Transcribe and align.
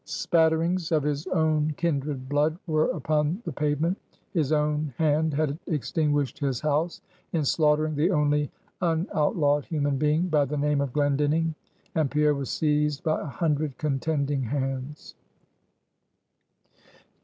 Spatterings 0.03 0.91
of 0.91 1.03
his 1.03 1.27
own 1.27 1.73
kindred 1.77 2.27
blood 2.27 2.57
were 2.65 2.89
upon 2.89 3.39
the 3.45 3.51
pavement; 3.51 3.99
his 4.33 4.51
own 4.51 4.91
hand 4.97 5.31
had 5.35 5.59
extinguished 5.67 6.39
his 6.39 6.59
house 6.59 7.01
in 7.33 7.45
slaughtering 7.45 7.93
the 7.93 8.09
only 8.09 8.49
unoutlawed 8.81 9.65
human 9.65 9.99
being 9.99 10.27
by 10.27 10.45
the 10.45 10.57
name 10.57 10.81
of 10.81 10.91
Glendinning; 10.91 11.53
and 11.93 12.09
Pierre 12.09 12.33
was 12.33 12.49
seized 12.49 13.03
by 13.03 13.21
a 13.21 13.25
hundred 13.25 13.77
contending 13.77 14.41
hands. 14.41 15.13